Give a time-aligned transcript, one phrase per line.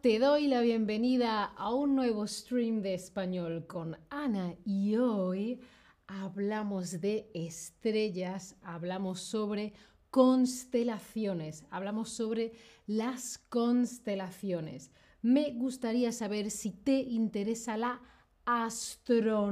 [0.00, 5.60] te doy la bienvenida a un nuevo stream de español con Ana y hoy
[6.06, 9.74] hablamos de estrellas, hablamos sobre
[10.08, 12.54] constelaciones, hablamos sobre
[12.86, 14.90] las constelaciones.
[15.20, 18.00] Me gustaría saber si te interesa la
[18.46, 19.44] astronomía.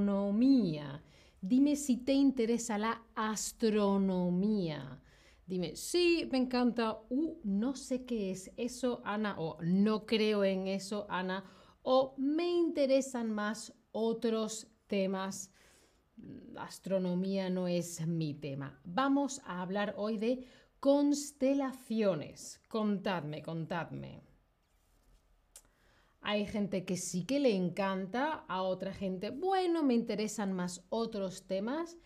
[1.42, 4.98] Dime si te interesa la astronomía.
[5.48, 10.66] Dime, sí, me encanta, uh, no sé qué es eso, Ana, o no creo en
[10.66, 11.42] eso, Ana,
[11.80, 15.50] o me interesan más otros temas.
[16.54, 18.78] Astronomía no es mi tema.
[18.84, 20.46] Vamos a hablar hoy de
[20.80, 22.60] constelaciones.
[22.68, 24.20] Contadme, contadme.
[26.20, 31.46] Hay gente que sí que le encanta, a otra gente, bueno, me interesan más otros
[31.46, 31.96] temas.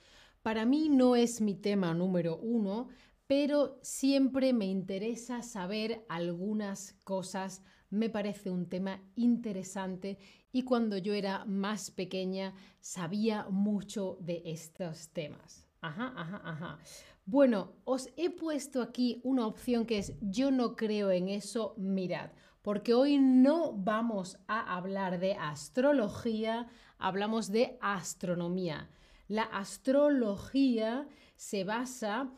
[0.43, 2.89] Para mí no es mi tema número uno,
[3.35, 10.19] pero siempre me interesa saber algunas cosas, me parece un tema interesante
[10.53, 15.67] y cuando yo era más pequeña sabía mucho de estos temas.
[15.81, 16.79] Ajá, ajá, ajá.
[17.25, 22.33] Bueno, os he puesto aquí una opción que es yo no creo en eso, mirad,
[22.61, 28.91] porque hoy no vamos a hablar de astrología, hablamos de astronomía.
[29.27, 32.31] La astrología se basa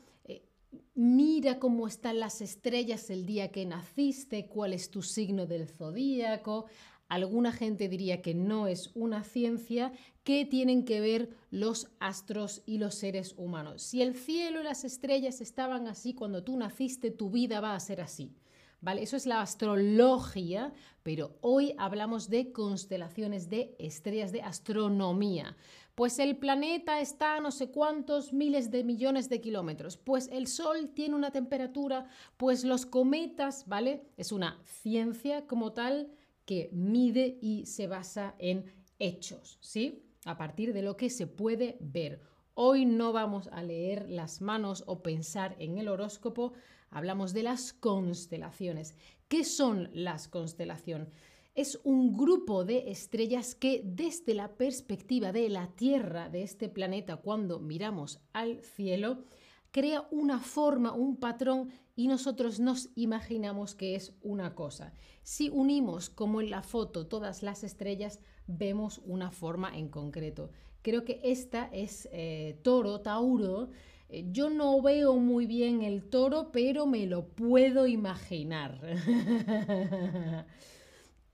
[0.94, 6.66] mira cómo están las estrellas el día que naciste, cuál es tu signo del zodíaco.
[7.08, 12.78] Alguna gente diría que no es una ciencia, ¿qué tienen que ver los astros y
[12.78, 13.82] los seres humanos?
[13.82, 17.80] Si el cielo y las estrellas estaban así cuando tú naciste, tu vida va a
[17.80, 18.32] ser así.
[18.80, 19.02] ¿Vale?
[19.02, 25.56] Eso es la astrología, pero hoy hablamos de constelaciones de estrellas de astronomía.
[25.94, 29.96] Pues el planeta está a no sé cuántos miles de millones de kilómetros.
[29.96, 34.02] Pues el Sol tiene una temperatura, pues los cometas, ¿vale?
[34.16, 36.10] Es una ciencia como tal
[36.44, 38.64] que mide y se basa en
[38.98, 40.04] hechos, ¿sí?
[40.24, 42.20] A partir de lo que se puede ver.
[42.54, 46.54] Hoy no vamos a leer las manos o pensar en el horóscopo,
[46.90, 48.96] hablamos de las constelaciones.
[49.28, 51.08] ¿Qué son las constelaciones?
[51.54, 57.16] Es un grupo de estrellas que desde la perspectiva de la Tierra, de este planeta,
[57.16, 59.24] cuando miramos al cielo,
[59.70, 64.92] crea una forma, un patrón y nosotros nos imaginamos que es una cosa.
[65.22, 70.50] Si unimos, como en la foto, todas las estrellas, vemos una forma en concreto.
[70.82, 73.70] Creo que esta es eh, toro, Tauro.
[74.08, 78.80] Eh, yo no veo muy bien el toro, pero me lo puedo imaginar.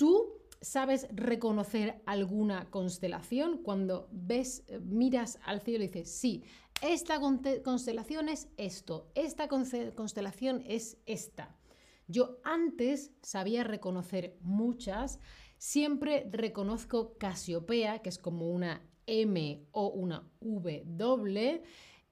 [0.01, 6.43] ¿Tú sabes reconocer alguna constelación cuando ves, eh, miras al cielo y dices, sí,
[6.81, 11.55] esta constelación es esto, esta constelación es esta?
[12.09, 15.21] Yo antes sabía reconocer muchas,
[15.59, 21.63] siempre reconozco Casiopea, que es como una M o una W,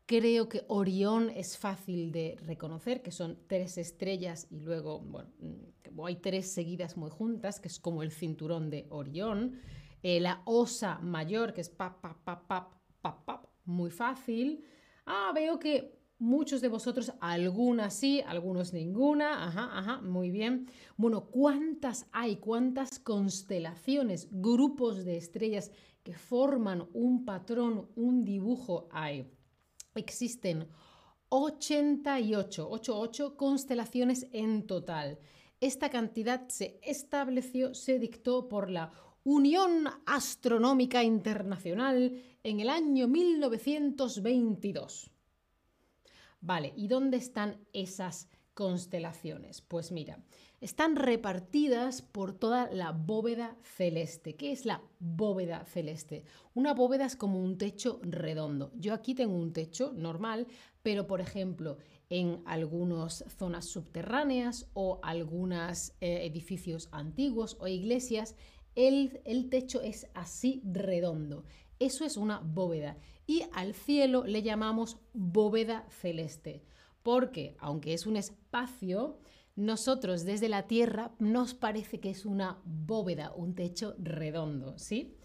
[0.09, 6.01] Creo que Orión es fácil de reconocer, que son tres estrellas y luego, bueno, mm,
[6.03, 9.61] hay tres seguidas muy juntas, que es como el cinturón de Orión.
[10.03, 14.65] Eh, la Osa Mayor, que es pap, pap, pap, pap, pap, pap, muy fácil.
[15.05, 19.45] Ah, veo que muchos de vosotros, algunas sí, algunos ninguna.
[19.47, 20.71] Ajá, ajá, muy bien.
[20.97, 22.37] Bueno, ¿cuántas hay?
[22.37, 25.71] ¿Cuántas constelaciones, grupos de estrellas
[26.03, 29.31] que forman un patrón, un dibujo hay?
[30.01, 30.69] Existen
[31.31, 35.19] 88, 88 constelaciones en total.
[35.61, 38.93] Esta cantidad se estableció, se dictó por la
[39.25, 45.11] Unión Astronómica Internacional en el año 1922.
[46.41, 49.61] Vale, ¿y dónde están esas constelaciones?
[49.61, 50.23] Pues mira,
[50.61, 54.35] están repartidas por toda la bóveda celeste.
[54.35, 56.25] ¿Qué es la bóveda celeste?
[56.55, 58.73] Una bóveda es como un techo redondo.
[58.75, 60.49] Yo aquí tengo un techo normal,
[60.83, 61.79] pero por ejemplo,
[62.11, 68.35] en algunas zonas subterráneas o algunos eh, edificios antiguos o iglesias,
[68.75, 71.45] el, el techo es así redondo.
[71.79, 72.97] Eso es una bóveda.
[73.27, 76.65] Y al cielo le llamamos bóveda celeste,
[77.05, 79.19] porque aunque es un espacio,
[79.59, 85.17] nosotros desde la Tierra nos parece que es una bóveda, un techo redondo, ¿sí?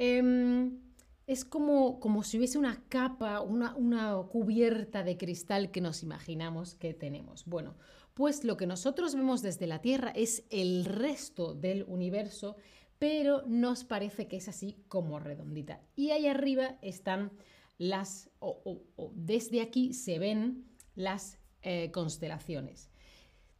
[0.00, 0.80] Em,
[1.28, 6.74] es como, como si hubiese una capa, una, una cubierta de cristal que nos imaginamos
[6.74, 7.44] que tenemos.
[7.44, 7.76] Bueno,
[8.14, 12.56] pues lo que nosotros vemos desde la Tierra es el resto del universo,
[12.98, 15.80] pero nos parece que es así como redondita.
[15.94, 17.30] Y ahí arriba están
[17.78, 18.82] las, o,
[19.14, 20.66] desde aquí se ven
[20.96, 22.87] las eh, constelaciones.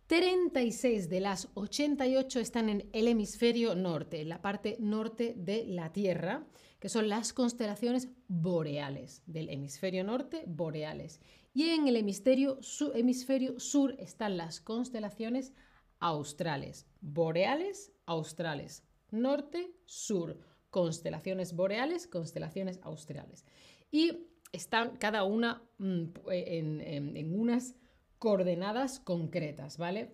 [0.08, 5.92] 36 de las 88 están en el hemisferio norte, en la parte norte de la
[5.92, 6.46] Tierra,
[6.80, 11.20] que son las constelaciones boreales, del hemisferio norte, boreales.
[11.52, 12.58] Y en el hemisferio,
[12.94, 15.52] hemisferio sur están las constelaciones
[16.00, 20.40] australes, boreales, australes, norte, sur,
[20.70, 23.44] constelaciones boreales, constelaciones australes.
[23.90, 27.74] Y están cada una mm, en, unas
[28.18, 30.10] coordenadas concretas, ¿vale?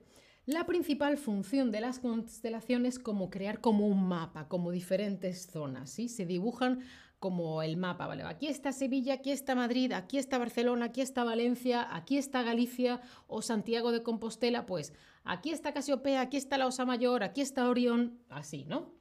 [0.46, 5.88] La principal función de las constelaciones es como crear como un mapa, como diferentes zonas,
[5.90, 6.08] ¿sí?
[6.08, 6.80] Se dibujan
[7.18, 8.22] como el mapa, ¿vale?
[8.24, 13.00] Aquí está Sevilla, aquí está Madrid, aquí está Barcelona, aquí está Valencia, aquí está Galicia
[13.26, 14.92] o Santiago de Compostela, pues
[15.24, 18.92] aquí está Casiopea, aquí está la Osa Mayor, aquí está Orión, así, ¿no?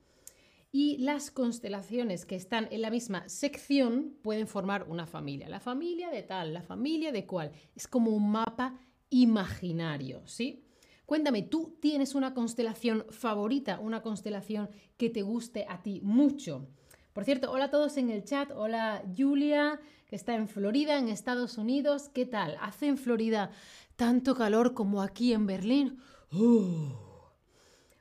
[0.72, 5.50] Y las constelaciones que están en la misma sección pueden formar una familia.
[5.50, 7.52] La familia de tal, la familia de cual.
[7.76, 8.80] Es como un mapa
[9.14, 10.66] imaginario, ¿sí?
[11.06, 16.68] Cuéntame, ¿tú tienes una constelación favorita, una constelación que te guste a ti mucho?
[17.14, 18.50] Por cierto, hola a todos en el chat.
[18.56, 22.10] Hola Julia, que está en Florida, en Estados Unidos.
[22.10, 22.58] ¿Qué tal?
[22.60, 23.52] ¿Hace en Florida
[23.96, 26.00] tanto calor como aquí en Berlín?
[26.32, 26.90] Uh.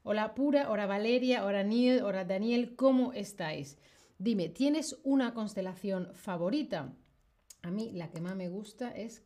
[0.04, 3.76] Hola Pura, hola Valeria, hola Neil, hola Daniel, ¿cómo estáis?
[4.18, 6.94] Dime, ¿tienes una constelación favorita?
[7.60, 9.20] A mí la que más me gusta es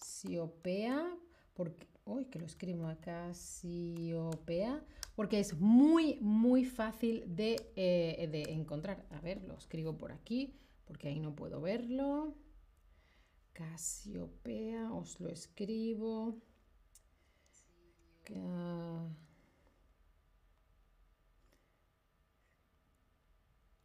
[0.00, 1.16] Casiopea,
[1.54, 1.86] porque...
[2.06, 4.82] Uy, que lo escribo acá, Casiopea
[5.20, 9.04] porque es muy, muy fácil eh, de, encontrar.
[9.10, 10.54] A ver, lo escribo por aquí,
[10.86, 12.34] porque ahí no puedo verlo.
[13.52, 16.40] Casiopea, os lo escribo.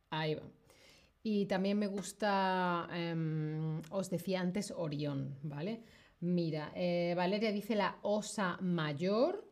[0.10, 0.44] Ahí va.
[1.22, 5.84] Y también me gusta, em, os decía antes, Orión, ¿vale?
[6.26, 9.46] Mira, eh, Valeria dice la Osa Mayor,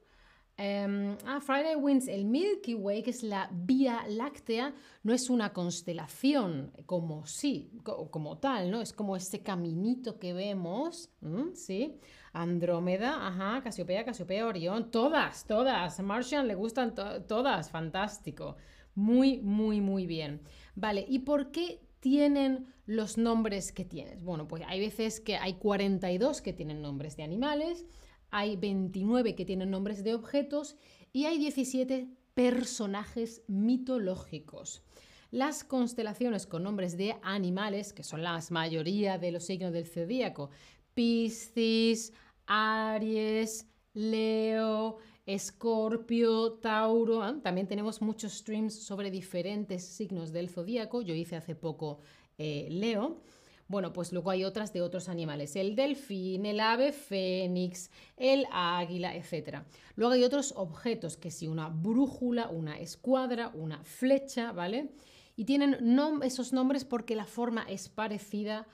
[0.56, 5.52] Em, ah, Friday Winds, el Milky Way, que es la Vía Láctea, no es una
[5.52, 8.80] constelación como sí, como tal, ¿no?
[8.80, 11.10] Es como este caminito que vemos,
[11.56, 12.00] ¿sí?
[12.34, 16.00] Andrómeda, ajá, Casiopea, Casiopea, Orión, todas, todas.
[16.02, 18.56] Martian le gustan todas, fantástico.
[18.94, 20.42] Muy, muy, muy bien.
[20.76, 24.24] Vale, ¿y por qué tienen los nombres que tienes?
[24.26, 27.86] Bueno, pues hay veces que hay 42 que tienen nombres de animales,
[28.30, 30.76] hay 29 que tienen nombres de objetos
[31.14, 34.84] y hay 17 personajes mitológicos.
[35.32, 40.50] Las constelaciones con nombres de animales, que son la mayoría de los signos del zodíaco,
[40.94, 42.12] Piscis,
[42.48, 47.28] Aries, Leo, Escorpio, Tauro.
[47.28, 47.36] ¿eh?
[47.42, 51.02] También tenemos muchos streams sobre diferentes signos del zodíaco.
[51.02, 52.00] Yo hice hace poco
[52.38, 53.22] eh, Leo.
[53.68, 59.16] Bueno, pues luego hay otras de otros animales, el delfín, el ave fénix, el águila,
[59.16, 59.60] etc.
[59.96, 64.92] Luego hay otros objetos, que si una brújula, una escuadra, una flecha, ¿vale?
[65.38, 68.68] Y tienen esos nombres porque la forma es parecida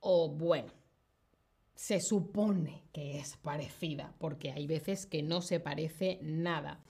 [0.00, 0.72] o bueno,
[1.74, 6.82] se supone que es parecida, porque hay veces que no se parece nada.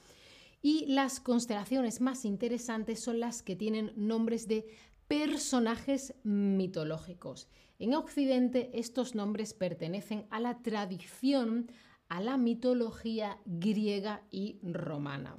[0.62, 4.66] Y las constelaciones más interesantes son las que tienen nombres de
[5.08, 7.48] personajes mitológicos.
[7.78, 11.70] En Occidente estos nombres pertenecen a la tradición,
[12.08, 15.36] a la mitología griega y romana.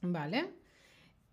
[0.00, 0.54] ¿Vale?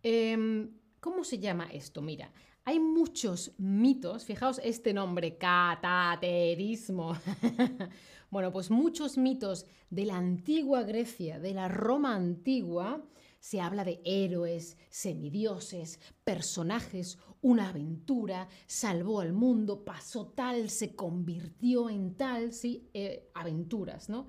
[0.02, 2.02] Em, ¿Cómo se llama esto?
[2.02, 2.32] Mira,
[2.66, 7.18] hay muchos mitos, fijaos este nombre, cataterismo.
[8.32, 13.04] bueno, pues muchos mitos de la antigua Grecia, de la Roma antigua,
[13.40, 21.90] se habla de héroes, semidioses, personajes, una aventura, salvó al mundo, pasó tal, se convirtió
[21.90, 24.28] en tal, sí, eh, aventuras, ¿no?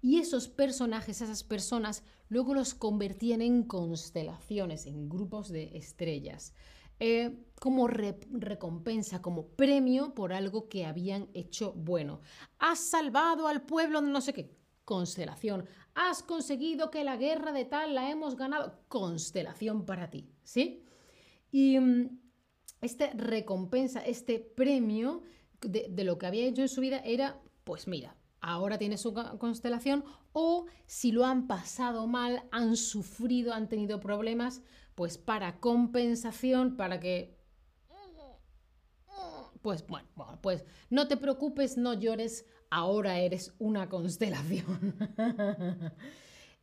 [0.00, 6.54] Y esos personajes, esas personas, luego los convertían en constelaciones, en grupos de estrellas,
[7.00, 12.20] eh, como recompensa, como premio por algo que habían hecho bueno.
[12.58, 17.94] Has salvado al pueblo, no sé qué, constelación has conseguido que la guerra de tal
[17.94, 18.80] la hemos ganado.
[18.88, 20.84] Constelación para ti, ¿sí?
[21.52, 22.18] Y mm,
[22.80, 25.22] esta recompensa, este premio
[25.60, 29.14] de, de, lo que había hecho en su vida era, pues mira, ahora tienes su
[29.38, 34.62] constelación o si lo han pasado mal, han sufrido, han tenido problemas,
[34.94, 37.36] pues para compensación, para que...
[39.62, 40.08] Pues bueno,
[40.42, 44.94] pues no te preocupes, no llores, ahora eres una constelación.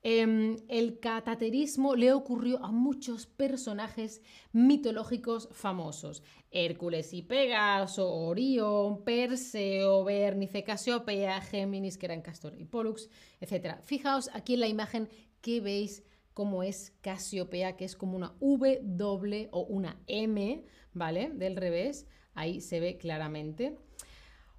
[0.04, 6.24] Em, el cataterismo le ocurrió a muchos personajes mitológicos famosos.
[6.50, 13.10] Hércules y Pegaso, Orión, Perseo, Bernice, Casiopea, Géminis, que eran Castor y Pollux,
[13.40, 13.76] etc.
[13.84, 15.08] Fijaos aquí en la imagen
[15.40, 21.30] que veis cómo es Casiopea, que es como una W o una M, ¿vale?
[21.30, 22.08] Del revés.
[22.34, 23.78] Ahí se ve claramente.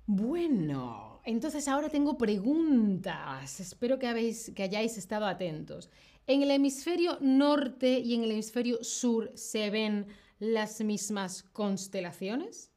[0.06, 3.60] Bueno, entonces ahora tengo preguntas.
[3.60, 5.90] Espero que hayáis estado atentos.
[6.26, 10.06] En el hemisferio norte y en el hemisferio sur se ven
[10.38, 12.70] las mismas constelaciones.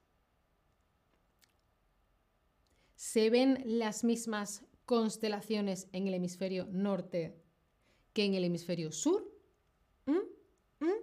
[2.95, 7.44] ¿Se ven las mismas constelaciones en el hemisferio norte
[8.15, 9.29] que en el hemisferio sur?
[10.05, 10.19] ¿Mm?
[10.79, 11.00] ¿Mm?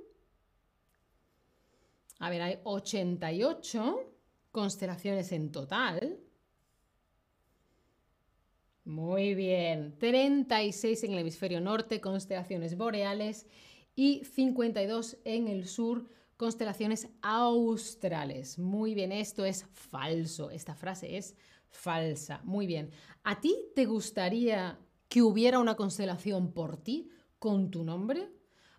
[2.19, 4.13] A ver, hay 88
[4.51, 6.19] constelaciones en total.
[8.85, 13.47] Muy bien, 36 en el hemisferio norte, constelaciones boreales,
[13.95, 18.59] y 52 en el sur, constelaciones australes.
[18.59, 21.37] Muy bien, esto es falso, esta frase es
[21.69, 22.41] falsa.
[22.43, 22.91] Muy bien,
[23.23, 24.79] ¿a ti te gustaría
[25.13, 28.33] que hubiera una constelación por ti con tu nombre?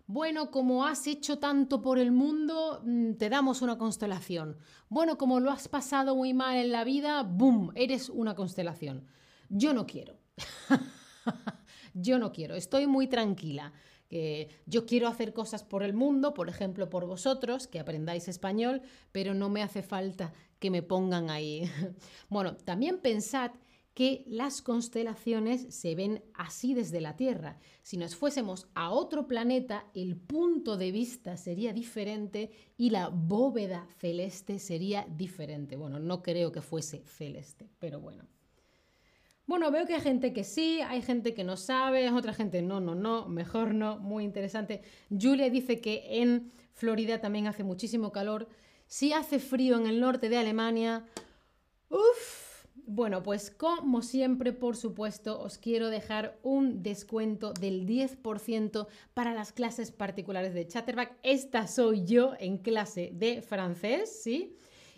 [0.08, 4.58] Bueno, como has hecho tanto por el mundo, mm, te damos una constelación.
[4.88, 7.70] Bueno, como lo has pasado muy mal en la vida, ¡boom!
[7.76, 9.06] Eres una constelación.
[9.48, 10.18] Yo no quiero.
[11.94, 12.56] yo no quiero.
[12.56, 13.72] Estoy muy tranquila.
[14.08, 18.82] Que yo quiero hacer cosas por el mundo, por ejemplo, por vosotros, que aprendáis español,
[19.12, 21.62] pero no me hace falta que me pongan ahí.
[22.28, 23.52] bueno, también pensad
[23.94, 27.58] que las constelaciones se ven así desde la Tierra.
[27.82, 33.86] Si nos fuésemos a otro planeta, el punto de vista sería diferente y la bóveda
[33.98, 35.76] celeste sería diferente.
[35.76, 38.24] Bueno, no creo que fuese celeste, pero bueno.
[39.46, 42.80] Bueno, veo que hay gente que sí, hay gente que no sabe, otra gente no,
[42.80, 44.82] no, no, mejor no, muy interesante.
[45.10, 48.48] Julia dice que en Florida también hace muchísimo calor.
[48.86, 51.04] Si hace frío en el norte de Alemania,
[51.90, 52.43] uff,
[52.86, 59.52] bueno, pues como siempre, por supuesto, os quiero dejar un descuento del 10% para las
[59.52, 61.16] clases particulares de Chatterback.
[61.22, 64.56] Esta soy yo en clase de francés, ¿sí?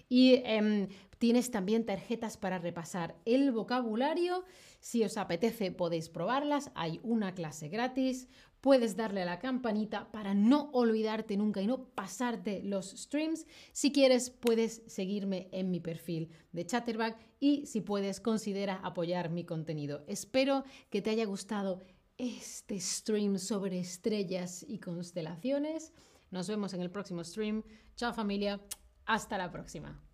[0.08, 0.88] Y em,
[1.18, 4.44] tienes también tarjetas para repasar el vocabulario.
[4.80, 6.70] Si os apetece podéis probarlas.
[6.74, 8.28] Hay una clase gratis,
[8.66, 13.46] puedes darle a la campanita para no olvidarte nunca y no pasarte los streams.
[13.70, 19.44] Si quieres, puedes seguirme en mi perfil de Chatterback y si puedes, considera apoyar mi
[19.44, 20.02] contenido.
[20.08, 21.84] Espero que te haya gustado
[22.18, 25.92] este stream sobre estrellas y constelaciones.
[26.32, 27.62] Nos vemos en el próximo stream.
[27.94, 28.60] Chao familia,
[29.04, 30.05] hasta la próxima.